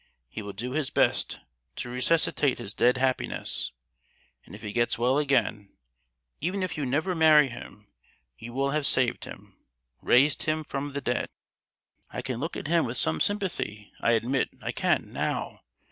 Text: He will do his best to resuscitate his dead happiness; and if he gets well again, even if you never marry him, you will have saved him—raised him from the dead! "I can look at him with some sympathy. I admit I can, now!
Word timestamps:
He 0.27 0.41
will 0.41 0.51
do 0.53 0.71
his 0.71 0.89
best 0.89 1.41
to 1.75 1.87
resuscitate 1.87 2.57
his 2.57 2.73
dead 2.73 2.97
happiness; 2.97 3.71
and 4.43 4.55
if 4.55 4.63
he 4.63 4.71
gets 4.71 4.97
well 4.97 5.19
again, 5.19 5.69
even 6.39 6.63
if 6.63 6.75
you 6.75 6.87
never 6.87 7.13
marry 7.13 7.49
him, 7.49 7.85
you 8.35 8.51
will 8.51 8.71
have 8.71 8.87
saved 8.87 9.25
him—raised 9.25 10.41
him 10.41 10.63
from 10.63 10.93
the 10.93 11.01
dead! 11.01 11.29
"I 12.09 12.23
can 12.23 12.39
look 12.39 12.57
at 12.57 12.65
him 12.65 12.83
with 12.83 12.97
some 12.97 13.21
sympathy. 13.21 13.91
I 13.99 14.13
admit 14.13 14.49
I 14.59 14.71
can, 14.71 15.13
now! 15.13 15.61